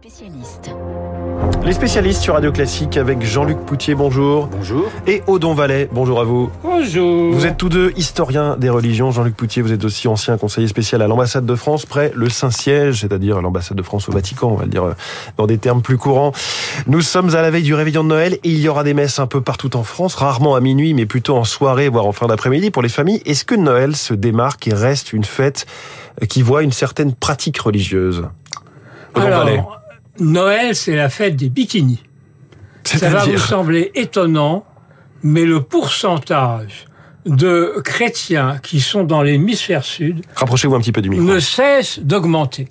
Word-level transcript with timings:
spécialistes. 0.00 0.70
Les 1.64 1.72
spécialistes 1.72 2.22
sur 2.22 2.34
Radio 2.34 2.52
Classique 2.52 2.96
avec 2.96 3.20
Jean-Luc 3.24 3.58
Poutier, 3.58 3.96
bonjour. 3.96 4.46
Bonjour. 4.46 4.84
Et 5.08 5.22
Odon 5.26 5.54
Vallet, 5.54 5.88
bonjour 5.90 6.20
à 6.20 6.24
vous. 6.24 6.52
Bonjour. 6.62 7.32
Vous 7.32 7.46
êtes 7.46 7.56
tous 7.56 7.68
deux 7.68 7.92
historiens 7.96 8.56
des 8.56 8.70
religions. 8.70 9.10
Jean-Luc 9.10 9.34
Poutier, 9.34 9.60
vous 9.60 9.72
êtes 9.72 9.84
aussi 9.84 10.06
ancien 10.06 10.38
conseiller 10.38 10.68
spécial 10.68 11.02
à 11.02 11.08
l'ambassade 11.08 11.44
de 11.44 11.54
France, 11.56 11.84
près 11.84 12.12
le 12.14 12.28
Saint-Siège, 12.28 13.00
c'est-à-dire 13.00 13.42
l'ambassade 13.42 13.76
de 13.76 13.82
France 13.82 14.08
au 14.08 14.12
Vatican, 14.12 14.50
on 14.50 14.54
va 14.54 14.66
le 14.66 14.70
dire 14.70 14.84
euh, 14.84 14.94
dans 15.36 15.48
des 15.48 15.58
termes 15.58 15.82
plus 15.82 15.98
courants. 15.98 16.32
Nous 16.86 17.00
sommes 17.00 17.34
à 17.34 17.42
la 17.42 17.50
veille 17.50 17.64
du 17.64 17.74
réveillon 17.74 18.04
de 18.04 18.08
Noël 18.08 18.34
et 18.34 18.40
il 18.44 18.60
y 18.60 18.68
aura 18.68 18.84
des 18.84 18.94
messes 18.94 19.18
un 19.18 19.26
peu 19.26 19.40
partout 19.40 19.76
en 19.76 19.82
France, 19.82 20.14
rarement 20.14 20.54
à 20.54 20.60
minuit, 20.60 20.94
mais 20.94 21.06
plutôt 21.06 21.36
en 21.36 21.44
soirée, 21.44 21.88
voire 21.88 22.06
en 22.06 22.12
fin 22.12 22.28
d'après-midi 22.28 22.70
pour 22.70 22.82
les 22.82 22.88
familles. 22.88 23.20
Est-ce 23.26 23.44
que 23.44 23.56
Noël 23.56 23.96
se 23.96 24.14
démarque 24.14 24.68
et 24.68 24.74
reste 24.74 25.12
une 25.12 25.24
fête 25.24 25.66
qui 26.28 26.42
voit 26.42 26.62
une 26.62 26.72
certaine 26.72 27.14
pratique 27.14 27.58
religieuse? 27.58 28.28
Odon 29.14 29.30
Vallet. 29.30 29.52
Alors, 29.54 29.77
Noël, 30.20 30.74
c'est 30.74 30.96
la 30.96 31.08
fête 31.08 31.36
des 31.36 31.48
bikinis. 31.48 32.02
Ça 32.84 33.08
va 33.10 33.24
vous 33.24 33.38
sembler 33.38 33.90
étonnant, 33.94 34.64
mais 35.22 35.44
le 35.44 35.62
pourcentage 35.62 36.86
de 37.26 37.74
chrétiens 37.84 38.58
qui 38.62 38.80
sont 38.80 39.04
dans 39.04 39.22
l'hémisphère 39.22 39.84
sud 39.84 40.24
Rapprochez-vous 40.34 40.74
un 40.74 40.80
petit 40.80 40.92
peu 40.92 41.02
du 41.02 41.10
micro. 41.10 41.24
ne 41.24 41.38
cesse 41.40 41.98
d'augmenter. 41.98 42.68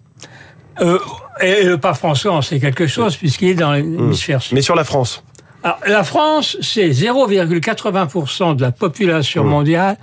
Euh, 0.81 0.97
et 1.41 1.63
le 1.63 1.77
pape 1.77 1.97
François 1.97 2.33
en 2.33 2.41
sait 2.41 2.59
quelque 2.59 2.87
chose 2.87 3.15
puisqu'il 3.15 3.49
est 3.49 3.53
dans 3.55 3.73
l'hémisphère 3.73 4.41
sud. 4.41 4.55
Mais 4.55 4.61
sur 4.61 4.75
la 4.75 4.83
France 4.83 5.23
Alors, 5.63 5.79
la 5.85 6.03
France, 6.03 6.57
c'est 6.61 6.89
0,80% 6.89 8.55
de 8.55 8.61
la 8.61 8.71
population 8.71 9.43
Mmh. 9.43 9.47
mondiale 9.47 9.97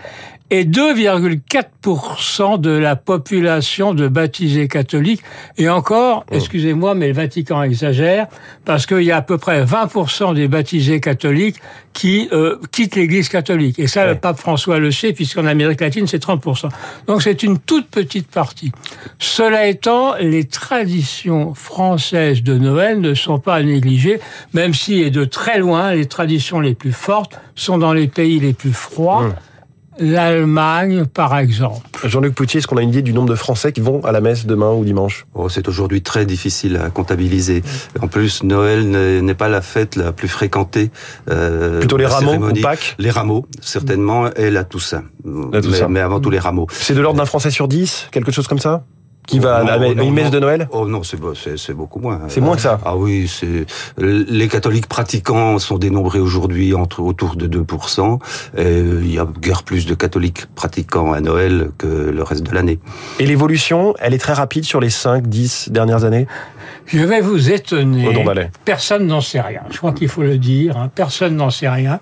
et 0.50 0.64
2,4% 0.64 2.58
de 2.60 2.70
la 2.70 2.96
population 2.96 3.94
de 3.94 4.08
baptisés 4.08 4.68
catholiques. 4.68 5.22
Et 5.58 5.68
encore, 5.68 6.24
Mmh. 6.30 6.34
excusez-moi, 6.34 6.94
mais 6.94 7.08
le 7.08 7.14
Vatican 7.14 7.62
exagère, 7.62 8.26
parce 8.64 8.86
qu'il 8.86 9.02
y 9.02 9.10
a 9.10 9.16
à 9.16 9.22
peu 9.22 9.38
près 9.38 9.64
20% 9.64 10.34
des 10.34 10.46
baptisés 10.48 11.00
catholiques 11.00 11.56
qui 11.92 12.28
euh, 12.32 12.56
quittent 12.72 12.96
l'Église 12.96 13.28
catholique. 13.28 13.78
Et 13.78 13.86
ça, 13.86 14.02
Ouais. 14.04 14.10
le 14.10 14.14
pape 14.16 14.38
François 14.38 14.78
le 14.78 14.90
sait, 14.90 15.12
puisqu'en 15.12 15.46
Amérique 15.46 15.80
latine, 15.80 16.06
c'est 16.06 16.18
30%. 16.22 16.68
Donc 17.06 17.22
c'est 17.22 17.42
une 17.42 17.58
toute 17.58 17.88
petite 17.88 18.28
partie. 18.28 18.72
Cela 19.18 19.66
étant, 19.66 20.14
les 20.20 20.44
traditions 20.44 21.54
françaises 21.54 22.42
de 22.42 22.58
Noël 22.58 23.00
ne 23.00 23.14
sont 23.14 23.38
pas 23.38 23.54
à 23.56 23.62
négliger, 23.62 24.20
même 24.52 24.74
si, 24.74 25.00
et 25.00 25.10
de 25.10 25.24
très 25.24 25.58
loin, 25.58 25.94
les 25.94 26.06
traditions 26.06 26.60
les 26.60 26.74
plus 26.74 26.92
fortes 26.92 27.38
sont 27.54 27.78
dans 27.78 27.92
les 27.92 28.08
pays 28.08 28.40
les 28.40 28.52
plus 28.52 28.72
froids. 28.72 29.34
L'Allemagne, 29.98 31.04
par 31.06 31.36
exemple. 31.38 31.86
Jean-Luc 32.04 32.34
Poutier, 32.34 32.58
est-ce 32.58 32.66
qu'on 32.66 32.76
a 32.76 32.82
une 32.82 32.88
idée 32.88 33.02
du 33.02 33.12
nombre 33.12 33.28
de 33.28 33.34
Français 33.34 33.72
qui 33.72 33.80
vont 33.80 34.04
à 34.04 34.12
la 34.12 34.20
messe 34.20 34.46
demain 34.46 34.72
ou 34.72 34.84
dimanche? 34.84 35.26
Oh, 35.34 35.48
c'est 35.48 35.68
aujourd'hui 35.68 36.02
très 36.02 36.26
difficile 36.26 36.76
à 36.84 36.90
comptabiliser. 36.90 37.62
En 38.00 38.08
plus, 38.08 38.42
Noël 38.42 38.88
n'est 38.88 39.34
pas 39.34 39.48
la 39.48 39.62
fête 39.62 39.96
la 39.96 40.12
plus 40.12 40.28
fréquentée. 40.28 40.90
euh, 41.30 41.78
Plutôt 41.78 41.96
les 41.96 42.06
rameaux 42.06 42.34
ou 42.34 42.52
Pâques? 42.60 42.96
Les 42.98 43.10
rameaux, 43.10 43.46
certainement, 43.60 44.30
et 44.34 44.50
la 44.50 44.64
Toussaint. 44.64 45.04
La 45.52 45.60
Toussaint. 45.62 45.88
Mais, 45.88 45.94
mais 45.94 46.00
avant 46.00 46.20
tout 46.20 46.30
les 46.30 46.38
rameaux. 46.38 46.66
C'est 46.70 46.94
de 46.94 47.00
l'ordre 47.00 47.18
d'un 47.18 47.26
Français 47.26 47.50
sur 47.50 47.68
10 47.68 48.08
Quelque 48.10 48.32
chose 48.32 48.48
comme 48.48 48.58
ça? 48.58 48.84
Qui 49.26 49.38
va 49.38 49.56
à 49.56 49.64
la- 49.64 49.78
Non, 49.94 50.02
une 50.04 50.12
messe 50.12 50.24
non. 50.26 50.30
de 50.30 50.38
Noël? 50.40 50.68
Oh 50.70 50.86
non, 50.86 51.02
c'est 51.02 51.16
beau- 51.18 51.34
c'est 51.34 51.56
c'est 51.58 51.72
beaucoup 51.74 51.98
moins. 51.98 52.20
C'est 52.28 52.40
moins 52.40 52.56
que 52.56 52.62
ça? 52.62 52.78
Ah 52.84 52.96
oui, 52.96 53.26
c'est 53.26 53.64
les 53.98 54.48
catholiques 54.48 54.86
pratiquants 54.86 55.58
sont 55.58 55.78
dénombrés 55.78 56.18
aujourd'hui 56.20 56.74
entre 56.74 57.00
autour 57.00 57.36
de 57.36 57.46
2%. 57.46 58.18
Et 58.56 58.60
euh, 58.60 59.00
il 59.02 59.12
y 59.14 59.18
a 59.18 59.26
guère 59.40 59.62
plus 59.62 59.86
de 59.86 59.94
catholiques 59.94 60.46
pratiquants 60.54 61.12
à 61.12 61.20
Noël 61.20 61.70
que 61.78 61.86
le 61.86 62.22
reste 62.22 62.42
de 62.42 62.54
l'année. 62.54 62.78
Et 63.18 63.26
l'évolution, 63.26 63.94
elle 64.00 64.12
est 64.14 64.18
très 64.18 64.34
rapide 64.34 64.64
sur 64.64 64.80
les 64.80 64.90
5, 64.90 65.26
10 65.26 65.70
dernières 65.70 66.04
années? 66.04 66.26
Je 66.86 66.98
vais 66.98 67.22
vous 67.22 67.50
étonner. 67.50 68.04
Personne 68.66 69.06
n'en 69.06 69.22
sait 69.22 69.40
rien. 69.40 69.62
Je 69.70 69.78
crois 69.78 69.92
qu'il 69.92 70.08
faut 70.08 70.22
le 70.22 70.36
dire. 70.36 70.76
hein. 70.76 70.90
Personne 70.94 71.36
n'en 71.36 71.48
sait 71.50 71.68
rien. 71.68 72.00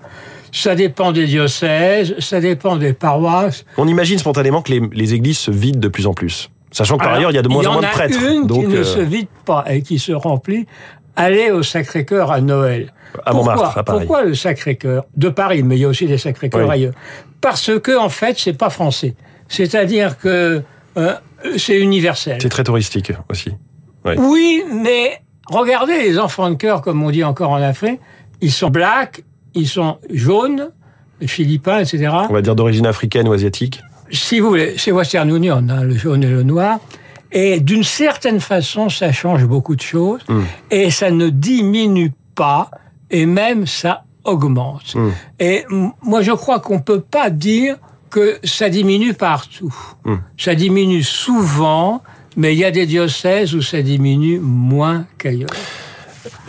Ça 0.55 0.75
dépend 0.75 1.12
des 1.12 1.27
diocèses, 1.27 2.14
ça 2.19 2.41
dépend 2.41 2.77
des 2.77 2.92
paroisses. 2.92 3.64
On 3.79 3.89
imagine 3.89 4.18
spontanément 4.18 4.61
que 4.61 4.73
les, 4.73 4.83
les 4.92 5.14
églises 5.14 5.39
se 5.39 5.51
vident 5.51 5.80
de 5.80 5.89
plus 5.89 6.07
en 6.07 6.13
plus. 6.13 6.51
Sachant 6.73 6.97
que 6.97 7.05
par 7.05 7.15
ailleurs, 7.15 7.31
il 7.31 7.35
y 7.35 7.39
a 7.39 7.43
de 7.43 7.49
moins 7.49 7.67
en 7.67 7.75
moins 7.75 7.83
de 7.83 7.87
a 7.87 7.91
prêtres. 7.91 8.19
Une 8.21 8.47
Donc, 8.47 8.63
qui 8.63 8.69
ne 8.69 8.79
euh, 8.79 8.85
se 8.85 9.01
vide 9.01 9.29
pas 9.45 9.65
et 9.69 9.83
qui 9.83 9.99
se 9.99 10.13
remplit. 10.13 10.67
Allez 11.15 11.51
au 11.51 11.63
Sacré-Cœur 11.63 12.33
à 12.33 12.41
Noël. 12.41 12.93
à 13.25 13.31
Pourquoi 13.31 13.55
Montmartre, 13.55 13.79
à 13.79 13.83
Paris. 13.85 13.99
Pourquoi 14.01 14.25
le 14.25 14.35
Sacré-Cœur 14.35 15.05
de 15.17 15.29
Paris, 15.29 15.63
mais 15.63 15.77
il 15.77 15.81
y 15.81 15.85
a 15.85 15.89
aussi 15.89 16.07
des 16.07 16.19
Sacré-Cœurs 16.19 16.67
Oui. 16.67 16.75
ailleurs? 16.75 16.95
Parce 17.41 17.79
que 17.81 17.99
en 17.99 18.09
fait, 18.09 18.39
c'est 18.39 18.55
pas 18.55 18.71
français. 18.71 19.15
C'est-à-dire 19.49 20.19
que 20.19 20.63
euh, 20.97 21.15
c'est 21.57 21.79
universel. 21.79 22.39
C'est 22.41 22.49
très 22.49 22.65
touristique 22.65 23.13
aussi. 23.29 23.51
Oui, 24.05 24.65
mais 24.73 25.21
regardez 25.49 25.99
les 25.99 26.19
enfants 26.19 26.51
de 26.51 26.57
cœur, 26.57 26.83
comme 26.83 27.03
on 27.03 27.11
dit 27.11 27.23
encore 27.23 27.51
en 27.51 27.63
Afrique, 27.63 28.01
ils 28.41 28.51
sont 28.51 28.71
blacks, 28.71 29.23
ils 29.55 29.69
sont 29.69 29.99
jaunes, 30.11 30.71
philippins, 31.27 31.79
etc. 31.79 32.09
On 32.29 32.33
va 32.33 32.43
dire 32.43 32.55
d'origine 32.55 32.87
africaine 32.87 33.29
ou 33.29 33.33
asiatique. 33.33 33.81
Si 34.12 34.40
vous 34.40 34.48
voulez, 34.48 34.74
c'est 34.77 34.92
Western 34.92 35.28
Union, 35.34 35.64
hein, 35.68 35.83
le 35.83 35.96
jaune 35.96 36.23
et 36.23 36.28
le 36.28 36.42
noir. 36.42 36.78
Et 37.33 37.61
d'une 37.61 37.83
certaine 37.83 38.40
façon, 38.40 38.90
ça 38.90 39.11
change 39.11 39.46
beaucoup 39.46 39.74
de 39.74 39.80
choses. 39.80 40.20
Mm. 40.28 40.40
Et 40.70 40.90
ça 40.90 41.11
ne 41.11 41.30
diminue 41.30 42.12
pas, 42.34 42.70
et 43.11 43.24
même 43.24 43.67
ça 43.67 44.05
augmente. 44.24 44.95
Mm. 44.95 45.08
Et 45.40 45.64
moi, 46.02 46.20
je 46.20 46.33
crois 46.33 46.61
qu'on 46.61 46.80
peut 46.80 47.00
pas 47.00 47.30
dire 47.30 47.77
que 48.11 48.39
ça 48.45 48.68
diminue 48.68 49.14
partout. 49.14 49.74
Mm. 50.05 50.17
Ça 50.36 50.55
diminue 50.55 51.02
souvent, 51.02 52.02
mais 52.36 52.55
il 52.55 52.58
y 52.58 52.64
a 52.64 52.70
des 52.70 52.84
diocèses 52.84 53.55
où 53.55 53.62
ça 53.62 53.80
diminue 53.80 54.39
moins 54.39 55.06
qu'ailleurs. 55.17 55.48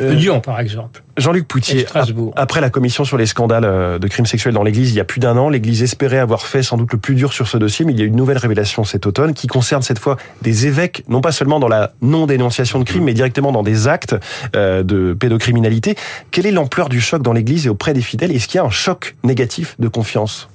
Euh, 0.02 0.14
Lyon, 0.14 0.40
par 0.40 0.60
exemple. 0.60 1.04
Jean-Luc 1.18 1.48
Poutier, 1.48 1.86
après 2.36 2.60
la 2.60 2.70
commission 2.70 3.06
sur 3.06 3.18
les 3.18 3.28
scandales 3.28 3.66
euh, 3.66 4.00
de 4.00 4.08
crimes 4.08 4.26
sexuels 4.26 4.54
dans 4.54 4.64
l'Église 4.64 4.92
il 4.92 4.96
y 4.96 5.00
a 5.00 5.04
plus 5.04 5.20
d'un 5.20 5.38
an, 5.38 5.50
l'Église 5.50 5.84
espérait 5.84 6.18
avoir 6.18 6.48
fait 6.48 6.64
sans 6.64 6.76
doute 6.76 6.92
le 6.92 6.98
plus 6.98 7.14
dur 7.14 7.34
sur 7.34 7.48
ce 7.48 7.58
dossier, 7.58 7.86
mais 7.86 7.94
il 7.94 8.00
y 8.00 8.02
a 8.02 8.06
une 8.06 8.16
nouvelle 8.16 8.38
révélation 8.38 8.84
cet 8.84 9.06
automne 9.06 9.34
qui 9.34 9.48
concerne 9.48 9.84
cette 9.84 10.00
fois 10.00 10.18
des 10.42 10.66
évêques, 10.66 11.04
non 11.08 11.22
pas 11.22 11.32
seulement 11.32 11.60
dans 11.60 11.68
la 11.68 11.92
non-dénonciation 12.02 12.80
de 12.80 12.84
crimes, 12.84 13.04
mais 13.04 13.14
directement 13.14 13.52
dans 13.52 13.64
des 13.64 13.88
actes 13.88 14.16
euh, 14.56 14.82
de 14.82 15.14
pédocriminalité. 15.14 15.96
Quelle 16.32 16.48
est 16.48 16.52
l'ampleur 16.52 16.90
du 16.90 17.00
choc 17.00 17.22
dans 17.22 17.34
l'Église 17.34 17.68
et 17.68 17.70
auprès 17.70 17.94
des 17.94 18.02
fidèles? 18.02 18.32
Est-ce 18.32 18.48
qu'il 18.48 18.58
y 18.58 18.62
a 18.62 18.66
un 18.66 18.72
choc 18.72 19.16
négatif 19.24 19.76
de 19.80 19.88
confiance? 19.88 20.50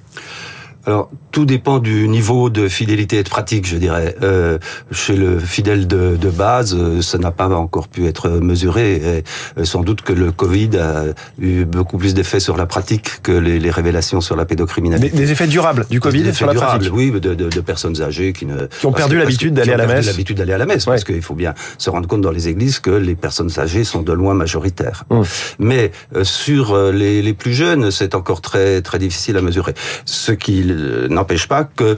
Alors, 0.85 1.09
tout 1.31 1.45
dépend 1.45 1.79
du 1.79 2.07
niveau 2.07 2.49
de 2.49 2.67
fidélité 2.67 3.17
et 3.19 3.23
de 3.23 3.29
pratique, 3.29 3.67
je 3.67 3.75
dirais. 3.77 4.15
Euh, 4.23 4.57
chez 4.91 5.15
le 5.15 5.37
fidèle 5.37 5.87
de, 5.87 6.15
de 6.15 6.29
base, 6.29 6.73
euh, 6.75 7.01
ça 7.01 7.17
n'a 7.17 7.31
pas 7.31 7.47
encore 7.49 7.87
pu 7.89 8.07
être 8.07 8.29
mesuré. 8.29 8.93
Et, 8.95 9.23
euh, 9.59 9.65
sans 9.65 9.81
doute 9.81 10.01
que 10.01 10.13
le 10.13 10.31
Covid 10.31 10.77
a 10.77 11.03
eu 11.39 11.65
beaucoup 11.65 11.97
plus 11.97 12.13
d'effets 12.13 12.39
sur 12.39 12.57
la 12.57 12.65
pratique 12.65 13.21
que 13.21 13.31
les, 13.31 13.59
les 13.59 13.69
révélations 13.71 14.21
sur 14.21 14.35
la 14.35 14.45
pédocriminalité. 14.45 15.15
des 15.15 15.31
effets 15.31 15.47
durables 15.47 15.85
du 15.89 15.99
Covid 15.99 16.23
Des 16.23 16.33
sur 16.33 16.47
la 16.47 16.53
durables, 16.53 16.89
pratique 16.89 16.93
Oui, 16.93 17.11
de, 17.11 17.35
de, 17.35 17.49
de 17.49 17.61
personnes 17.61 18.01
âgées 18.01 18.33
qui 18.33 18.45
ne 18.45 18.65
Qui 18.79 18.85
ont 18.85 18.91
perdu 18.93 19.17
l'habitude 19.17 19.53
d'aller 19.53 19.73
à 19.73 19.77
la 19.77 19.85
messe. 19.85 20.05
l'habitude 20.07 20.37
d'aller 20.37 20.53
à 20.53 20.57
la 20.57 20.65
messe, 20.65 20.85
Ouais. 20.87 20.93
parce 20.93 21.03
qu'il 21.03 21.21
faut 21.21 21.35
bien 21.35 21.53
se 21.77 21.89
rendre 21.89 22.07
compte 22.07 22.21
dans 22.21 22.31
les 22.31 22.47
églises 22.47 22.79
que 22.79 22.89
les 22.91 23.15
personnes 23.15 23.51
âgées 23.59 23.83
sont 23.83 24.01
de 24.01 24.13
loin 24.13 24.33
majoritaires. 24.33 25.03
Mmh. 25.09 25.21
Mais 25.59 25.91
euh, 26.15 26.23
sur 26.23 26.75
les, 26.91 27.21
les 27.21 27.33
plus 27.33 27.53
jeunes, 27.53 27.91
c'est 27.91 28.15
encore 28.15 28.41
très 28.41 28.81
très 28.81 28.97
difficile 28.97 29.35
à 29.37 29.41
mesurer. 29.41 29.73
Ce 30.05 30.31
qui 30.31 30.63
euh, 30.71 31.07
n'empêche 31.09 31.47
pas 31.47 31.63
que 31.63 31.97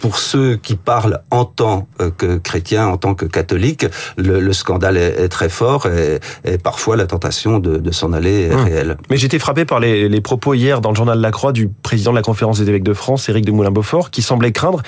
pour 0.00 0.18
ceux 0.18 0.54
qui 0.54 0.76
parlent 0.76 1.20
en 1.32 1.44
tant 1.44 1.88
euh, 2.00 2.10
que 2.16 2.36
chrétiens, 2.38 2.86
en 2.86 2.96
tant 2.96 3.14
que 3.16 3.24
catholiques, 3.24 3.84
le, 4.16 4.38
le 4.38 4.52
scandale 4.52 4.96
est, 4.96 5.20
est 5.24 5.28
très 5.28 5.48
fort 5.48 5.86
et, 5.86 6.20
et 6.44 6.56
parfois 6.56 6.96
la 6.96 7.06
tentation 7.06 7.58
de, 7.58 7.78
de 7.78 7.90
s'en 7.90 8.12
aller 8.12 8.42
est 8.42 8.54
Mmh. 8.54 8.64
réelle. 8.64 8.96
Mais 9.10 9.16
j'étais 9.16 9.40
frappé 9.40 9.64
par 9.64 9.80
les, 9.80 10.08
les 10.08 10.20
propos 10.20 10.54
hier 10.54 10.80
dans 10.80 10.90
le 10.90 10.94
journal 10.96 11.20
La 11.20 11.32
Croix 11.32 11.52
du 11.52 11.68
président 11.68 12.12
de 12.12 12.16
la 12.16 12.22
conférence 12.22 12.60
des 12.60 12.68
évêques 12.68 12.84
de 12.84 12.94
France, 12.94 13.28
Éric 13.28 13.44
de 13.44 13.50
Moulin-Beaufort, 13.50 14.10
qui 14.10 14.22
semblait 14.22 14.52
craindre 14.52 14.82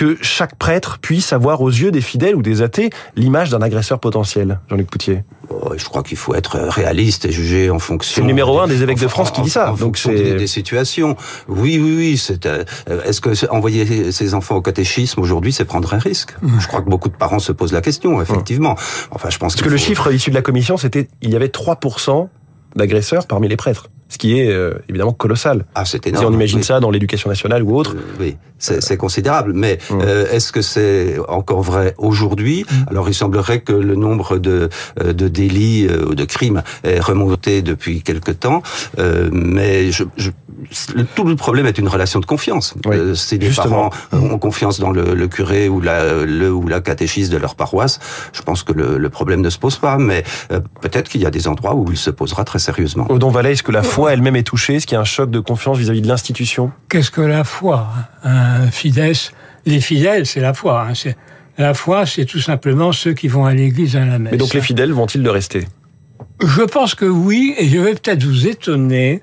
que 0.00 0.16
chaque 0.22 0.56
prêtre 0.56 0.98
puisse 1.02 1.34
avoir 1.34 1.60
aux 1.60 1.68
yeux 1.68 1.90
des 1.90 2.00
fidèles 2.00 2.34
ou 2.34 2.40
des 2.40 2.62
athées 2.62 2.88
l'image 3.16 3.50
d'un 3.50 3.60
agresseur 3.60 4.00
potentiel. 4.00 4.58
Jean-Luc 4.70 4.90
Poutier. 4.90 5.24
Oh, 5.50 5.72
je 5.76 5.84
crois 5.84 6.02
qu'il 6.02 6.16
faut 6.16 6.34
être 6.34 6.56
réaliste 6.58 7.26
et 7.26 7.32
juger 7.32 7.68
en 7.68 7.78
fonction. 7.78 8.14
C'est 8.14 8.20
le 8.22 8.26
numéro 8.26 8.58
un 8.60 8.66
des 8.66 8.82
évêques 8.82 8.98
de 8.98 9.04
en- 9.04 9.10
France 9.10 9.30
qui 9.30 9.40
en- 9.42 9.44
dit 9.44 9.50
ça. 9.50 9.66
En 9.66 9.70
Donc 9.72 9.78
fonction 9.80 10.08
c'est- 10.10 10.22
des, 10.22 10.34
des 10.36 10.46
situations. 10.46 11.16
Oui, 11.48 11.78
oui, 11.78 11.96
oui. 11.98 12.36
Euh, 12.46 12.64
Est-ce 13.04 13.20
que 13.20 13.46
envoyer 13.50 14.10
ses 14.10 14.32
enfants 14.32 14.56
au 14.56 14.62
catéchisme 14.62 15.20
aujourd'hui, 15.20 15.52
c'est 15.52 15.66
prendre 15.66 15.92
un 15.92 15.98
risque? 15.98 16.34
Je 16.58 16.66
crois 16.66 16.80
que 16.80 16.88
beaucoup 16.88 17.10
de 17.10 17.16
parents 17.16 17.38
se 17.38 17.52
posent 17.52 17.72
la 17.74 17.82
question, 17.82 18.22
effectivement. 18.22 18.76
Enfin, 19.10 19.28
je 19.28 19.36
pense 19.36 19.54
Parce 19.54 19.62
que 19.62 19.68
le 19.68 19.76
chiffre 19.76 20.10
issu 20.10 20.30
de 20.30 20.34
la 20.34 20.40
commission, 20.42 20.78
c'était 20.78 21.08
il 21.20 21.28
y 21.28 21.36
avait 21.36 21.48
3% 21.48 22.30
d'agresseurs 22.74 23.26
parmi 23.26 23.48
les 23.48 23.56
prêtres. 23.56 23.88
Ce 24.10 24.18
qui 24.18 24.38
est 24.38 24.50
euh, 24.50 24.74
évidemment 24.90 25.12
colossal. 25.14 25.64
Ah, 25.74 25.86
c'est 25.86 26.02
Si 26.04 26.10
énorme. 26.10 26.26
on 26.26 26.32
imagine 26.36 26.58
oui. 26.58 26.64
ça 26.64 26.80
dans 26.80 26.90
l'éducation 26.90 27.30
nationale 27.30 27.62
ou 27.62 27.74
autre, 27.78 27.94
Euh, 27.96 28.20
Oui, 28.20 28.36
c'est 28.58 28.82
c'est 28.82 28.98
considérable. 28.98 29.52
Mais 29.54 29.78
Mm. 29.90 30.00
euh, 30.02 30.26
est-ce 30.30 30.52
que 30.52 30.60
c'est 30.60 31.16
encore 31.28 31.62
vrai 31.62 31.94
aujourd'hui? 31.96 32.66
Alors, 32.90 33.08
il 33.08 33.14
semblerait 33.14 33.60
que 33.60 33.72
le 33.72 33.94
nombre 33.94 34.36
de, 34.38 34.68
euh, 35.02 35.12
de 35.14 35.28
délits 35.28 35.86
euh, 35.88 36.10
ou 36.10 36.14
de 36.14 36.24
crimes 36.26 36.62
est 36.84 37.00
remonté 37.00 37.62
depuis 37.62 38.02
quelque 38.02 38.32
temps. 38.32 38.62
Euh, 38.98 39.30
mais 39.32 39.90
je, 39.92 40.04
je, 40.16 40.30
le- 40.94 41.04
tout 41.16 41.24
le 41.24 41.36
problème 41.36 41.66
est 41.66 41.78
une 41.78 41.88
relation 41.88 42.20
de 42.20 42.26
confiance. 42.26 42.74
Oui, 42.86 42.96
Euh, 42.96 43.14
si 43.14 43.38
les 43.38 43.46
justement. 43.46 43.90
parents 43.90 43.90
ont 44.34 44.38
confiance 44.38 44.78
dans 44.80 44.90
le, 44.90 45.14
le 45.14 45.28
curé 45.28 45.68
ou 45.68 45.80
la, 45.80 46.24
le 46.24 46.52
ou 46.52 46.66
la 46.68 46.80
catéchiste 46.80 47.30
de 47.32 47.38
leur 47.38 47.54
paroisse, 47.54 47.98
je 48.32 48.42
pense 48.42 48.62
que 48.64 48.72
le, 48.72 48.98
le 48.98 49.08
problème 49.08 49.40
ne 49.40 49.50
se 49.50 49.58
pose 49.58 49.76
pas. 49.78 49.96
Mais 49.98 50.22
euh, 50.52 50.60
peut-être 50.82 51.08
qu'il 51.08 51.22
y 51.22 51.26
a 51.26 51.30
des 51.30 51.46
endroits 51.48 51.74
où 51.74 51.86
il 51.90 51.96
se 51.96 52.10
posera 52.10 52.44
très 52.44 52.58
sérieusement. 52.58 53.06
Odon 53.08 53.30
Vallet, 53.30 53.52
est-ce 53.52 53.62
que 53.62 53.72
la 53.72 53.82
foi 54.00 54.14
elle-même 54.14 54.36
est 54.36 54.42
touchée 54.42 54.78
qu'il 54.78 54.92
y 54.92 54.96
a 54.96 55.00
un 55.00 55.04
choc 55.04 55.30
de 55.30 55.40
confiance 55.40 55.76
vis-à-vis 55.76 56.00
de 56.00 56.08
l'institution? 56.08 56.72
Qu'est-ce 56.88 57.10
que 57.10 57.20
la 57.20 57.44
foi? 57.44 57.86
Hein 58.24 58.70
les 59.66 59.80
fidèles, 59.80 60.24
c'est 60.26 60.40
la 60.40 60.54
foi. 60.54 60.86
hein. 60.88 61.12
La 61.58 61.74
foi, 61.74 62.06
c'est 62.06 62.24
tout 62.24 62.40
simplement 62.40 62.92
ceux 62.92 63.12
qui 63.12 63.28
vont 63.28 63.44
à 63.44 63.52
l'église 63.52 63.96
à 63.96 64.06
la 64.06 64.18
messe. 64.18 64.32
Mais 64.32 64.38
donc 64.38 64.54
les 64.54 64.62
fidèles 64.62 64.92
vont-ils 64.92 65.22
le 65.22 65.30
rester? 65.30 65.68
Je 66.42 66.62
pense 66.62 66.94
que 66.94 67.04
oui, 67.04 67.54
et 67.58 67.68
je 67.68 67.78
vais 67.78 67.92
peut-être 67.92 68.24
vous 68.24 68.46
étonner. 68.46 69.22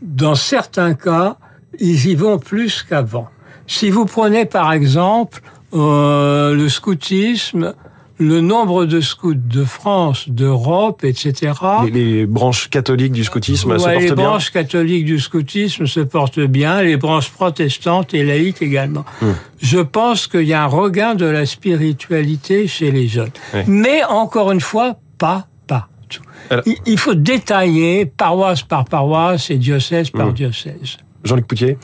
Dans 0.00 0.34
certains 0.34 0.94
cas, 0.94 1.36
ils 1.78 2.06
y 2.06 2.14
vont 2.14 2.38
plus 2.38 2.82
qu'avant. 2.82 3.28
Si 3.66 3.90
vous 3.90 4.06
prenez 4.06 4.46
par 4.46 4.72
exemple 4.72 5.42
euh, 5.74 6.54
le 6.54 6.70
scoutisme, 6.70 7.74
le 8.18 8.40
nombre 8.40 8.84
de 8.84 9.00
scouts 9.00 9.34
de 9.34 9.64
France, 9.64 10.28
d'Europe, 10.28 11.02
etc. 11.04 11.52
les, 11.84 11.90
les 11.90 12.26
branches 12.26 12.70
catholiques 12.70 13.12
du 13.12 13.24
scoutisme 13.24 13.76
se 13.78 13.84
Ouais, 13.84 13.98
les 13.98 14.06
portent 14.06 14.16
bien 14.16 14.26
branches 14.28 14.50
catholiques 14.50 15.04
du 15.04 15.18
scoutisme 15.18 15.86
se 15.86 16.00
portent 16.00 16.38
bien, 16.40 16.80
les 16.82 16.96
branches 16.96 17.30
protestantes 17.30 18.14
et 18.14 18.22
laïques 18.24 18.62
également. 18.62 19.04
Hmm. 19.20 19.32
Je 19.60 19.78
pense 19.80 20.26
qu'il 20.28 20.42
y 20.44 20.52
a 20.52 20.62
un 20.62 20.66
regain 20.68 21.14
de 21.16 21.26
la 21.26 21.44
spiritualité 21.46 22.66
chez 22.68 22.90
les 22.92 23.08
jeunes. 23.08 23.30
Mais 23.66 24.04
encore 24.04 24.52
une 24.52 24.60
fois, 24.60 24.96
pas 25.18 25.46
partout. 25.66 26.22
Alors- 26.50 26.62
Il- 26.66 26.76
Il 26.86 26.98
faut 26.98 27.14
détailler 27.14 28.06
paroisse 28.06 28.62
par 28.62 28.84
paroisse 28.84 29.50
et 29.50 29.56
diocèse 29.56 30.10
par 30.10 30.28
Hmm. 30.28 30.34
diocèse. 30.34 30.98
Jean-Luc 31.24 31.46
Poutier 31.46 31.78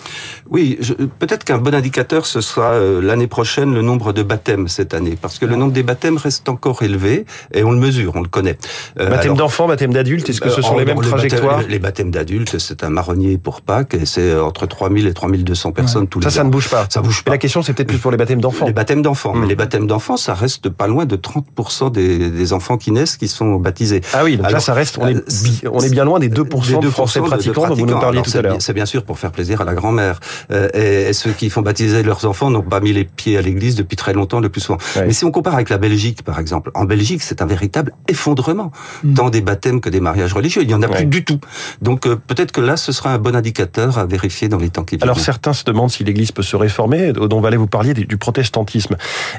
Oui, 0.51 0.77
je- 0.81 0.95
peut-être 0.95 1.45
qu'un 1.45 1.59
bon 1.59 1.75
indicateur, 1.75 2.27
ce 2.27 2.41
sera 2.41 2.73
euh, 2.73 3.01
l'année 3.01 3.27
prochaine 3.27 3.73
le 3.75 3.83
nombre 3.83 4.13
de 4.13 4.23
baptêmes 4.23 4.69
cette 4.69 4.95
année, 4.95 5.17
parce 5.21 5.39
que 5.39 5.47
le 5.47 5.57
nombre 5.57 5.73
des 5.73 5.83
baptêmes 5.83 6.17
reste 6.17 6.49
encore 6.49 6.83
élevé, 6.83 7.25
et 7.55 7.65
on 7.65 7.71
le 7.73 7.79
mesure, 7.79 8.13
on 8.17 8.21
le 8.23 8.29
connaît. 8.29 8.59
Euh, 8.99 9.09
Baptême 9.11 9.35
d'enfants, 9.35 9.67
baptême 9.67 9.93
d'adultes, 9.93 10.29
est-ce 10.29 10.41
que 10.41 10.51
ce 10.51 10.61
euh, 10.61 10.63
sont 10.63 10.79
les 10.79 10.85
mêmes 10.85 10.97
le 11.01 11.03
baptême- 11.03 11.11
trajectoires 11.29 11.63
Les 11.69 11.79
baptêmes 11.79 12.11
d'adultes, 12.11 12.59
c'est 12.59 12.85
un 12.85 12.91
marronnier 12.91 13.39
pour 13.39 13.63
Pâques, 13.63 13.95
et 13.95 14.07
c'est 14.07 14.37
entre 14.39 14.67
3000 14.67 15.07
et 15.07 15.15
3200 15.15 15.73
personnes 15.73 16.07
tous 16.09 16.21
les 16.21 16.25
Ça, 16.25 16.31
ça 16.31 16.41
ans. 16.43 16.45
ne 16.45 16.51
bouge 16.51 16.69
pas. 16.69 16.87
Ça 16.89 17.01
bouge 17.01 17.19
Mais 17.21 17.31
pas. 17.31 17.31
la 17.33 17.39
question, 17.39 17.63
c'est 17.63 17.73
peut-être 17.73 17.89
plus 17.89 17.99
pour 17.99 18.11
les 18.11 18.17
baptêmes 18.17 18.41
d'enfants. 18.41 18.67
Les 18.67 18.73
baptêmes 18.73 19.03
d'enfants. 19.03 19.35
Hmm. 19.35 19.41
Mais 19.41 19.47
les 19.47 19.57
baptêmes 19.57 19.87
d'enfants, 19.87 20.17
ça 20.17 20.35
reste 20.35 20.69
pas 20.69 20.87
loin 20.87 21.07
de 21.07 21.17
30% 21.17 21.91
des, 21.91 22.31
des 22.31 22.53
enfants 22.53 22.77
qui 22.77 22.93
naissent 22.93 23.17
qui 23.17 23.29
sont 23.29 23.57
baptisés. 23.57 24.01
Ah 24.13 24.25
oui, 24.25 24.37
donc 24.37 24.51
là, 24.51 24.61
ça 24.61 24.75
reste, 24.75 24.99
on 24.99 25.07
est, 25.09 25.17
euh, 25.17 25.71
on 25.73 25.81
est 25.81 25.91
bien 25.91 26.05
loin 26.05 26.19
des 26.19 26.29
2%, 26.29 26.81
Des 26.81 26.87
de 26.87 26.91
Français 26.91 27.21
de 27.21 27.25
pratiquants 27.25 27.69
dont 27.69 27.75
vous 27.75 27.87
nous 27.87 27.99
parliez 27.99 28.19
Alors, 28.19 28.25
tout 28.31 28.37
à 28.39 28.43
l'heure. 28.43 28.57
C'est 28.61 28.73
bien 28.75 28.87
sûr 28.87 29.05
pour 29.05 29.19
faire 29.19 29.30
plaisir 29.31 29.61
à 29.61 29.65
la 29.65 29.75
grand-mère. 29.75 30.21
Euh, 30.50 30.69
et, 30.75 31.09
et 31.11 31.12
ceux 31.12 31.32
qui 31.32 31.50
font 31.50 31.62
baptiser 31.62 32.03
leurs 32.03 32.25
enfants 32.25 32.50
n'ont 32.50 32.62
pas 32.62 32.81
mis 32.81 32.93
les 32.93 33.05
pieds 33.05 33.37
à 33.38 33.43
l'église 33.43 33.75
depuis 33.75 33.97
très 33.97 34.12
longtemps, 34.12 34.41
le 34.41 34.49
plus 34.49 34.61
souvent. 34.61 34.79
Ouais. 34.97 35.06
Mais 35.06 35.12
si 35.12 35.25
on 35.25 35.31
compare 35.31 35.55
avec 35.55 35.69
la 35.71 35.79
Belgique, 35.79 36.23
par 36.23 36.38
exemple, 36.38 36.71
en 36.75 36.85
Belgique, 36.85 37.23
c'est 37.23 37.43
un 37.43 37.47
véritable 37.47 37.93
effondrement, 38.09 38.71
Mm. 39.03 39.15
tant 39.15 39.31
des 39.31 39.41
baptêmes 39.41 39.81
que 39.81 39.88
des 39.88 40.00
mariages 40.00 40.32
religieux. 40.35 40.62
Il 40.62 40.69
n'y 40.69 40.75
en 40.75 40.82
a 40.82 40.88
Ouais. 40.88 40.97
plus 40.97 41.06
du 41.06 41.25
tout. 41.25 41.38
Donc 41.81 42.06
euh, 42.06 42.17
peut-être 42.17 42.53
que 42.53 42.61
là, 42.61 42.77
ce 42.77 42.91
sera 42.93 43.12
un 43.15 43.19
bon 43.19 43.37
indicateur 43.37 43.99
à 43.99 44.06
vérifier 44.06 44.49
dans 44.49 44.59
les 44.59 44.71
temps 44.71 44.82
qui 44.85 44.97
viennent. 44.97 45.05
Alors 45.05 45.21
certains 45.21 45.53
se 45.53 45.62
demandent 45.65 45.91
si 45.91 46.03
l'Église 46.05 46.33
peut 46.33 46.43
se 46.43 46.56
réformer. 46.56 47.11
Odon 47.17 47.41
Vallet, 47.41 47.56
vous 47.56 47.67
parliez 47.69 47.94
du 47.94 48.05
du 48.06 48.17
protestantisme. 48.17 48.97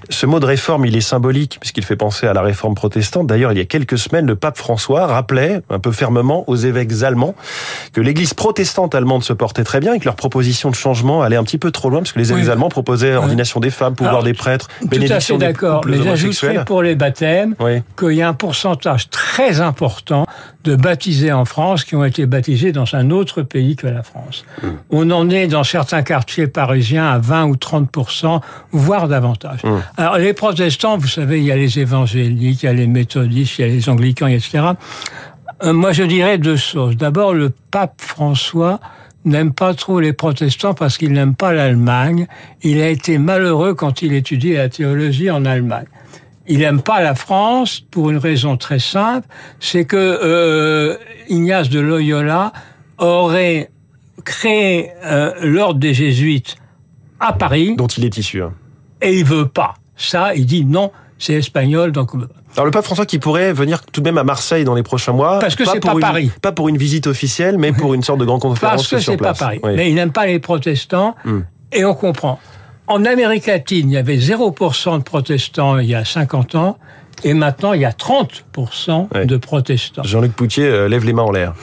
Ce 0.09 0.25
mot 0.25 0.39
de 0.39 0.45
réforme, 0.45 0.85
il 0.85 0.95
est 0.95 1.01
symbolique 1.01 1.57
puisqu'il 1.59 1.83
fait 1.83 1.97
penser 1.97 2.25
à 2.27 2.33
la 2.33 2.41
réforme 2.41 2.73
protestante. 2.73 3.27
D'ailleurs, 3.27 3.51
il 3.51 3.57
y 3.57 3.61
a 3.61 3.65
quelques 3.65 3.97
semaines, 3.97 4.25
le 4.27 4.35
pape 4.37 4.57
François 4.57 5.07
rappelait 5.07 5.61
un 5.69 5.79
peu 5.79 5.91
fermement 5.91 6.49
aux 6.49 6.55
évêques 6.55 7.03
allemands 7.03 7.35
que 7.91 7.99
l'Église 7.99 8.33
protestante 8.33 8.95
allemande 8.95 9.23
se 9.25 9.33
portait 9.33 9.65
très 9.65 9.80
bien 9.81 9.93
et 9.93 9.99
que 9.99 10.05
leur 10.05 10.15
proposition 10.15 10.69
de 10.69 10.75
changement 10.75 11.21
allait 11.21 11.35
un 11.35 11.43
petit 11.43 11.57
peu 11.57 11.71
trop 11.71 11.89
loin 11.89 11.99
parce 11.99 12.13
que 12.13 12.19
les 12.19 12.31
Oui. 12.31 12.49
allemands 12.49 12.69
proposaient 12.69 13.15
ordination 13.15 13.59
des 13.59 13.69
femmes, 13.69 13.95
pouvoir 13.95 14.13
Alors, 14.15 14.23
des 14.23 14.33
prêtres, 14.33 14.67
Tout 14.79 14.85
à 14.85 14.87
bénédiction 14.87 15.35
fait 15.35 15.39
des 15.45 15.51
d'accord. 15.51 15.81
couples 15.81 15.97
Mais 15.97 16.03
j'ajouterais 16.03 16.63
pour 16.63 16.81
les 16.81 16.95
baptêmes 16.95 17.55
Oui. 17.59 17.81
qu'il 17.99 18.13
y 18.13 18.21
a 18.21 18.29
un 18.29 18.33
pourcentage 18.33 19.09
très 19.09 19.59
important 19.59 20.25
de 20.63 20.75
baptisés 20.75 21.31
en 21.31 21.43
France 21.43 21.83
qui 21.83 21.95
ont 21.95 22.05
été 22.05 22.25
baptisés 22.25 22.71
dans 22.71 22.93
un 22.93 23.09
autre 23.09 23.41
pays 23.41 23.75
que 23.75 23.87
la 23.87 24.03
France. 24.03 24.45
Hmm. 24.61 24.67
On 24.91 25.09
en 25.11 25.29
est 25.29 25.47
dans 25.47 25.63
certains 25.63 26.03
quartiers 26.03 26.47
parisiens 26.47 27.07
à 27.07 27.17
20 27.17 27.45
ou 27.45 27.55
30 27.55 27.89
voire 28.71 29.07
davantage. 29.07 29.63
Mm. 29.63 29.79
Alors 29.97 30.17
les 30.17 30.33
protestants, 30.33 30.97
vous 30.97 31.07
savez, 31.07 31.39
il 31.39 31.45
y 31.45 31.51
a 31.51 31.55
les 31.55 31.79
évangéliques, 31.79 32.63
il 32.63 32.65
y 32.65 32.69
a 32.69 32.73
les 32.73 32.87
méthodistes, 32.87 33.59
il 33.59 33.61
y 33.61 33.63
a 33.65 33.67
les 33.67 33.89
anglicans, 33.89 34.27
etc. 34.27 34.59
Euh, 35.63 35.73
moi, 35.73 35.91
je 35.91 36.03
dirais 36.03 36.37
deux 36.37 36.55
choses. 36.57 36.97
D'abord, 36.97 37.33
le 37.33 37.51
pape 37.71 37.95
François 37.97 38.79
n'aime 39.25 39.53
pas 39.53 39.73
trop 39.73 39.99
les 39.99 40.13
protestants 40.13 40.73
parce 40.73 40.97
qu'il 40.97 41.11
n'aime 41.13 41.35
pas 41.35 41.53
l'Allemagne. 41.53 42.27
Il 42.63 42.81
a 42.81 42.89
été 42.89 43.17
malheureux 43.17 43.73
quand 43.73 44.01
il 44.01 44.13
étudiait 44.13 44.57
la 44.57 44.69
théologie 44.69 45.29
en 45.29 45.45
Allemagne. 45.45 45.85
Il 46.47 46.59
n'aime 46.59 46.81
pas 46.81 47.01
la 47.01 47.15
France 47.15 47.81
pour 47.91 48.09
une 48.09 48.17
raison 48.17 48.57
très 48.57 48.79
simple, 48.79 49.27
c'est 49.59 49.85
que 49.85 49.95
euh, 49.95 50.97
Ignace 51.29 51.69
de 51.69 51.79
Loyola 51.79 52.51
aurait 52.97 53.69
créé 54.25 54.89
euh, 55.05 55.33
l'ordre 55.41 55.79
des 55.79 55.93
jésuites 55.93 56.55
à 57.19 57.33
Paris 57.33 57.75
Dont 57.77 57.87
il 57.87 58.05
est 58.05 58.17
issu. 58.17 58.41
hein. 58.41 58.53
et 59.01 59.17
il 59.19 59.25
veut 59.25 59.47
pas. 59.47 59.75
Ça, 59.95 60.33
il 60.35 60.45
dit 60.47 60.65
non, 60.65 60.91
c'est 61.19 61.33
espagnol, 61.35 61.91
donc. 61.91 62.11
Alors 62.55 62.65
le 62.65 62.71
pape 62.71 62.83
François 62.85 63.05
qui 63.05 63.17
pourrait 63.19 63.53
venir 63.53 63.81
tout 63.85 64.01
de 64.01 64.05
même 64.05 64.17
à 64.17 64.23
Marseille 64.23 64.63
dans 64.65 64.73
les 64.75 64.83
prochains 64.83 65.13
mois. 65.13 65.39
Parce 65.39 65.55
que 65.55 65.63
c'est 65.65 65.79
pas 65.79 65.93
une- 65.93 65.99
Paris. 65.99 66.31
Pas 66.41 66.51
pour 66.51 66.67
une 66.69 66.77
visite 66.77 67.07
officielle, 67.07 67.57
mais 67.57 67.71
pour 67.71 67.93
une 67.93 68.03
sorte 68.03 68.19
de 68.19 68.25
grande 68.25 68.41
conférence 68.41 68.75
Parce 68.75 68.89
que 68.89 68.99
c'est 68.99 69.17
pas. 69.17 69.33
Paris. 69.33 69.59
Oui. 69.63 69.71
Mais 69.75 69.89
il 69.89 69.95
n'aime 69.95 70.11
pas 70.11 70.25
les 70.25 70.39
protestants, 70.39 71.15
Hmm. 71.23 71.41
et 71.71 71.85
on 71.85 71.93
comprend. 71.93 72.39
En 72.87 73.05
Amérique 73.05 73.45
latine, 73.47 73.89
il 73.89 73.93
y 73.93 73.97
avait 73.97 74.17
0% 74.17 74.97
de 74.97 75.03
protestants 75.03 75.77
il 75.79 75.87
y 75.89 75.95
a 75.95 76.03
50 76.03 76.55
ans, 76.55 76.77
et 77.23 77.33
maintenant 77.33 77.73
il 77.73 77.81
y 77.81 77.85
a 77.85 77.91
30% 77.91 79.07
Ouais. 79.13 79.25
de 79.25 79.37
protestants. 79.37 80.03
Jean-Luc 80.03 80.33
Poutier 80.33 80.65
euh, 80.65 80.87
lève 80.87 81.05
les 81.05 81.13
mains 81.13 81.23
en 81.23 81.31
l'air. 81.31 81.53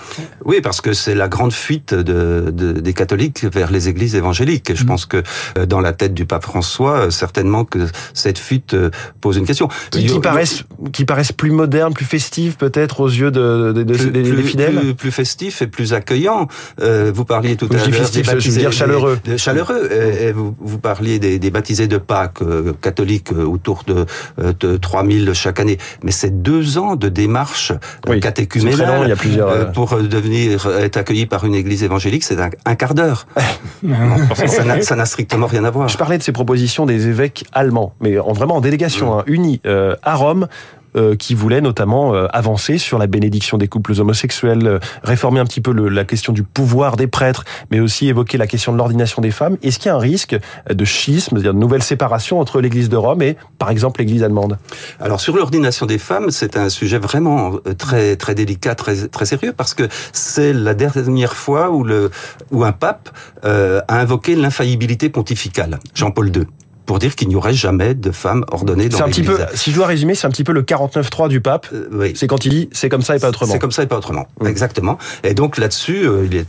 Oui, 0.44 0.60
parce 0.62 0.81
que 0.81 0.93
c'est 0.93 1.14
la 1.14 1.28
grande 1.28 1.52
fuite 1.52 1.94
de, 1.94 2.50
de- 2.52 2.72
des 2.72 2.93
catholiques 2.94 3.44
vers 3.44 3.70
les 3.70 3.88
églises 3.88 4.14
évangéliques. 4.14 4.70
Et 4.70 4.75
Mm. 4.75 4.76
je 4.76 4.84
pense 4.84 5.06
que 5.06 5.22
euh, 5.58 5.66
dans 5.66 5.81
la 5.81 5.93
tête 5.93 6.14
du 6.14 6.25
pape 6.25 6.44
François, 6.44 7.06
euh, 7.06 7.10
certainement 7.10 7.64
que 7.64 7.87
cette 8.14 8.38
fuite 8.38 8.75
euh, 8.75 8.90
pose 9.20 9.37
une 9.37 9.46
question. 9.46 9.69
Qui, 9.90 10.06
qui 10.06 10.20
paraissent, 10.20 10.64
qui 10.93 11.05
paraissent 11.05 11.32
plus 11.32 11.50
modernes, 11.50 11.93
plus 11.94 12.05
festives 12.05 12.56
peut-être 12.56 13.00
aux 13.00 13.08
yeux 13.08 13.31
de, 13.31 13.72
de- 13.75 13.82
de- 13.82 13.94
plus, 13.94 14.10
des, 14.10 14.22
des 14.22 14.31
plus- 14.32 14.43
fidèles. 14.44 14.76
plus, 14.78 14.94
plus 14.94 15.10
festif 15.12 15.62
et 15.62 15.66
plus 15.66 15.93
accueilling. 15.94 16.46
Euh, 16.81 17.10
vous 17.14 17.25
parliez 17.25 17.56
tout 17.56 17.69
à 17.72 17.78
je 17.78 17.84
dis 17.84 17.90
l'heure 17.90 18.10
des 18.10 18.22
je 18.25 18.31
veux 18.31 18.37
baptisés- 18.37 18.60
dire 18.60 18.72
chaleureux. 18.72 19.19
des- 19.25 19.32
des 19.32 19.38
chaleureux. 19.38 19.88
Et, 19.93 20.25
et 20.28 20.32
vous, 20.32 20.55
vous 20.60 20.78
parliez 20.78 21.19
des, 21.19 21.38
des 21.38 21.50
baptisés 21.50 21.87
de 21.88 21.99
Pâques 21.99 22.43
euh, 22.43 22.72
catholiques 22.81 23.32
euh, 23.32 23.44
autour 23.44 23.84
de, 23.87 24.06
euh, 24.40 24.52
de 24.60 24.76
3000 24.76 25.32
chaque 25.48 25.60
année. 25.60 25.78
Mais 26.02 26.10
c'est 26.10 26.42
deux 26.42 26.76
ans 26.76 26.94
de 26.96 27.08
démarche 27.08 27.70
euh, 27.72 28.10
Oui, 28.10 28.20
catéchuménale 28.20 28.74
très 28.74 28.86
long, 28.86 29.02
il 29.04 29.08
y 29.08 29.12
a 29.12 29.17
plusieurs, 29.17 29.48
euh, 29.48 29.56
euh, 29.62 29.64
pour 29.64 29.96
devenir 29.96 30.67
être 30.78 30.98
accueilli 30.98 31.24
par 31.24 31.44
une 31.46 31.55
église 31.55 31.82
évangélique. 31.82 32.22
C'est 32.24 32.38
un, 32.40 32.50
un 32.67 32.74
quart 32.74 32.94
d'heure. 32.94 33.26
ça 34.82 34.96
n'a- 34.96 35.06
strictement 35.06 35.46
rien 35.46 35.64
à 35.64 35.70
voir. 35.70 35.88
Je 35.88 35.96
parlais 35.96 36.19
de 36.19 36.22
ces 36.22 36.32
propositions 36.32 36.84
des 36.84 37.08
évêques 37.08 37.44
allemands, 37.52 37.94
mais 38.00 38.19
en 38.19 38.32
vraiment 38.32 38.56
en 38.56 38.60
délégation, 38.60 39.08
Mm. 39.14 39.19
hein, 39.20 39.24
unis 39.26 39.60
euh, 39.64 39.96
à 40.02 40.14
Rome. 40.17 40.48
Euh, 40.96 41.16
qui 41.16 41.34
voulaient 41.34 41.60
notamment 41.60 42.14
euh, 42.14 42.26
avancer 42.32 42.78
sur 42.78 42.98
la 42.98 43.06
bénédiction 43.06 43.58
des 43.58 43.68
couples 43.68 43.92
homosexuels, 44.00 44.66
euh, 44.66 44.78
réformer 45.02 45.40
un 45.40 45.44
petit 45.44 45.60
peu 45.60 45.72
le- 45.72 45.88
la 45.88 46.04
question 46.04 46.32
du 46.32 46.42
pouvoir 46.42 46.96
des 46.96 47.06
prêtres, 47.06 47.44
mais 47.70 47.80
aussi 47.80 48.08
évoquer 48.08 48.38
la 48.38 48.46
question 48.46 48.72
de 48.72 48.78
l'ordination 48.78 49.20
des 49.22 49.30
femmes. 49.30 49.56
Est-ce 49.62 49.78
qu'il 49.78 49.88
y 49.88 49.92
a 49.92 49.96
un 49.96 49.98
risque 49.98 50.36
de 50.72 50.84
schisme, 50.84 51.36
c'est-à-dire 51.36 51.54
de 51.54 51.58
nouvelle 51.58 51.82
séparation 51.82 52.40
entre 52.40 52.60
l'Église 52.60 52.88
de 52.88 52.96
Rome 52.96 53.22
et, 53.22 53.36
par 53.58 53.70
exemple, 53.70 54.00
l'Église 54.00 54.22
allemande? 54.22 54.58
Alors 55.00 55.20
sur 55.20 55.36
l'ordination 55.36 55.86
des 55.86 55.98
femmes, 55.98 56.30
c'est 56.30 56.56
un 56.56 56.68
sujet 56.68 56.98
vraiment 56.98 57.52
très 57.76 58.16
très 58.16 58.34
délicat, 58.34 58.74
très 58.74 59.08
très 59.08 59.26
sérieux 59.26 59.52
parce 59.56 59.74
que 59.74 59.88
c'est 60.12 60.52
la 60.52 60.74
dernière 60.74 61.34
fois 61.34 61.70
où 61.70 61.84
le 61.84 62.10
où 62.50 62.64
un 62.64 62.72
pape 62.72 63.10
a 63.42 63.82
invoqué 64.00 64.34
l'infaillibilité 64.36 65.08
pontificale, 65.08 65.78
Jean-Paul 65.94 66.28
II, 66.36 66.44
pour 66.88 66.98
dire 66.98 67.14
qu'il 67.16 67.28
n'y 67.28 67.36
aurait 67.36 67.52
jamais 67.52 67.94
de 67.94 68.10
femmes 68.10 68.46
ordonnées 68.50 68.88
dans 68.88 69.04
l'Église. 69.04 69.28
si 69.52 69.72
je 69.72 69.76
dois 69.76 69.86
résumer, 69.86 70.14
c'est 70.14 70.26
un 70.26 70.30
petit 70.30 70.42
peu 70.42 70.52
le 70.52 70.62
49.3 70.62 71.28
du 71.28 71.42
pape. 71.42 71.66
Euh, 71.74 71.86
oui. 71.92 72.12
C'est 72.16 72.26
quand 72.26 72.46
il 72.46 72.48
dit 72.48 72.70
c'est 72.72 72.88
comme 72.88 73.02
ça 73.02 73.14
et 73.14 73.18
pas 73.18 73.28
autrement. 73.28 73.52
C'est 73.52 73.58
comme 73.58 73.72
ça 73.72 73.82
et 73.82 73.86
pas 73.86 73.98
autrement. 73.98 74.26
Exactement. 74.42 74.96
Et 75.22 75.34
donc 75.34 75.58
là-dessus, 75.58 76.08
euh, 76.08 76.24
il 76.24 76.34
est 76.34 76.46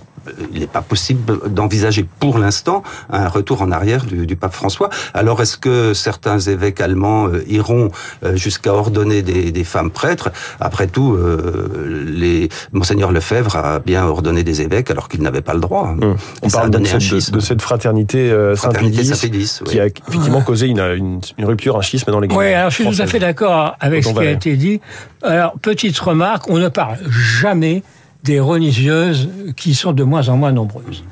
il 0.51 0.61
n'est 0.61 0.67
pas 0.67 0.81
possible 0.81 1.49
d'envisager 1.49 2.05
pour 2.19 2.37
l'instant 2.37 2.83
un 3.09 3.27
retour 3.27 3.61
en 3.61 3.71
arrière 3.71 4.05
du, 4.05 4.25
du 4.25 4.35
pape 4.35 4.53
François. 4.53 4.89
Alors 5.13 5.41
est-ce 5.41 5.57
que 5.57 5.93
certains 5.93 6.39
évêques 6.39 6.81
allemands 6.81 7.27
euh, 7.27 7.43
iront 7.47 7.89
euh, 8.23 8.35
jusqu'à 8.35 8.73
ordonner 8.73 9.21
des, 9.21 9.51
des, 9.51 9.63
femmes 9.63 9.91
prêtres? 9.91 10.29
Après 10.59 10.87
tout, 10.87 11.13
euh, 11.13 12.05
les, 12.07 12.49
monseigneur 12.71 13.11
Lefebvre 13.11 13.55
a 13.55 13.79
bien 13.79 14.05
ordonné 14.05 14.43
des 14.43 14.61
évêques 14.61 14.91
alors 14.91 15.09
qu'il 15.09 15.21
n'avait 15.21 15.41
pas 15.41 15.53
le 15.53 15.59
droit. 15.59 15.95
Hum. 16.01 16.15
On 16.41 16.49
parle 16.49 16.69
de 16.69 16.85
cette, 16.85 17.31
de, 17.31 17.39
cette, 17.39 17.61
fraternité, 17.61 18.31
euh, 18.31 18.55
Saint-Pédis 18.55 19.61
qui 19.65 19.79
a 19.79 19.89
effectivement 20.29 20.41
causé 20.41 20.67
une, 20.67 20.79
une, 20.79 21.21
une, 21.37 21.45
rupture, 21.45 21.77
un 21.77 21.81
schisme 21.81 22.11
dans 22.11 22.19
l'Église. 22.19 22.37
Oui, 22.37 22.53
alors 22.53 22.69
je 22.69 22.75
suis 22.75 22.85
tout 22.85 23.01
à 23.01 23.07
fait 23.07 23.19
d'accord 23.19 23.75
avec 23.79 24.03
ce 24.03 24.13
qui 24.13 24.19
a 24.19 24.31
été 24.31 24.55
dit. 24.55 24.79
Alors 25.23 25.53
petite 25.61 25.97
remarque, 25.99 26.49
on 26.49 26.57
ne 26.57 26.69
parle 26.69 26.97
jamais 27.11 27.83
des 28.23 28.39
religieuses 28.39 29.29
qui 29.55 29.73
sont 29.73 29.93
de 29.93 30.03
moins 30.03 30.29
en 30.29 30.37
moins 30.37 30.51
nombreuses. 30.51 31.03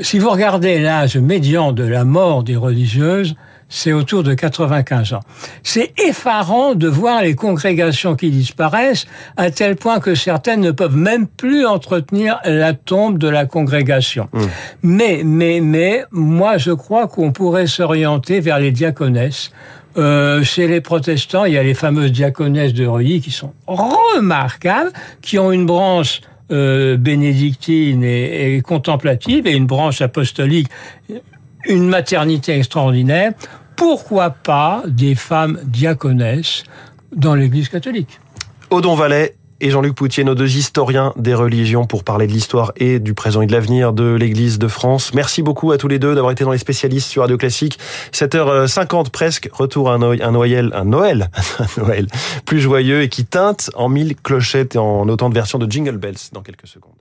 Si 0.00 0.18
vous 0.18 0.30
regardez 0.30 0.78
l'âge 0.78 1.16
médian 1.16 1.72
de 1.72 1.84
la 1.84 2.04
mort 2.04 2.42
des 2.42 2.56
religieuses, 2.56 3.34
c'est 3.68 3.92
autour 3.92 4.22
de 4.22 4.34
95 4.34 5.14
ans. 5.14 5.20
C'est 5.62 5.92
effarant 6.00 6.74
de 6.74 6.88
voir 6.88 7.22
les 7.22 7.34
congrégations 7.34 8.14
qui 8.14 8.30
disparaissent 8.30 9.06
à 9.36 9.50
tel 9.50 9.76
point 9.76 10.00
que 10.00 10.14
certaines 10.14 10.60
ne 10.60 10.70
peuvent 10.70 10.96
même 10.96 11.26
plus 11.26 11.66
entretenir 11.66 12.38
la 12.44 12.74
tombe 12.74 13.18
de 13.18 13.28
la 13.28 13.46
congrégation. 13.46 14.28
Mmh. 14.32 14.40
Mais, 14.82 15.22
mais, 15.24 15.60
mais, 15.60 16.04
moi 16.12 16.58
je 16.58 16.70
crois 16.70 17.08
qu'on 17.08 17.32
pourrait 17.32 17.66
s'orienter 17.66 18.40
vers 18.40 18.58
les 18.58 18.70
diaconesses. 18.70 19.50
Euh, 19.96 20.44
chez 20.44 20.68
les 20.68 20.82
protestants, 20.82 21.46
il 21.46 21.54
y 21.54 21.58
a 21.58 21.62
les 21.62 21.72
fameuses 21.72 22.12
diaconesses 22.12 22.74
de 22.74 22.86
Reuilly 22.86 23.22
qui 23.22 23.30
sont 23.30 23.54
remarquables, 23.66 24.92
qui 25.22 25.38
ont 25.38 25.50
une 25.50 25.64
branche 25.64 26.20
euh, 26.52 26.96
bénédictine 26.98 28.04
et, 28.04 28.56
et, 28.56 28.60
contemplative 28.60 29.46
et 29.46 29.52
une 29.52 29.66
branche 29.66 30.02
apostolique, 30.02 30.68
une 31.68 31.88
maternité 31.88 32.56
extraordinaire. 32.56 33.32
Pourquoi 33.76 34.30
pas 34.30 34.82
des 34.86 35.14
femmes 35.14 35.58
diaconesses 35.64 36.64
dans 37.14 37.34
l'Église 37.34 37.68
catholique? 37.68 38.20
Odon 38.70 38.94
Vallet 38.94 39.36
et 39.60 39.70
Jean-Luc 39.70 39.94
Poutier, 39.94 40.24
nos 40.24 40.34
deux 40.34 40.56
historiens 40.56 41.12
des 41.16 41.34
religions, 41.34 41.86
pour 41.86 42.04
parler 42.04 42.26
de 42.26 42.32
l'histoire 42.32 42.72
et 42.76 42.98
du 42.98 43.14
présent 43.14 43.40
et 43.40 43.46
de 43.46 43.52
l'avenir 43.52 43.92
de 43.92 44.14
l'Église 44.14 44.58
de 44.58 44.68
France. 44.68 45.14
Merci 45.14 45.42
beaucoup 45.42 45.72
à 45.72 45.78
tous 45.78 45.88
les 45.88 45.98
deux 45.98 46.14
d'avoir 46.14 46.32
été 46.32 46.44
dans 46.44 46.52
les 46.52 46.58
spécialistes 46.58 47.08
sur 47.08 47.22
Radio 47.22 47.38
Classique. 47.38 47.78
7h50 48.12 49.10
presque, 49.10 49.48
retour 49.52 49.90
à 49.90 49.94
un 49.94 49.98
Noël, 49.98 50.72
un 50.74 50.84
Noël, 50.84 51.30
un 51.58 51.80
Noël 51.80 52.06
plus 52.44 52.60
joyeux 52.60 53.02
et 53.02 53.08
qui 53.08 53.24
teinte 53.24 53.70
en 53.74 53.88
mille 53.88 54.16
clochettes 54.16 54.74
et 54.74 54.78
en 54.78 55.08
autant 55.08 55.30
de 55.30 55.34
versions 55.34 55.58
de 55.58 55.70
Jingle 55.70 55.96
Bells 55.96 56.16
dans 56.32 56.42
quelques 56.42 56.66
secondes. 56.66 56.95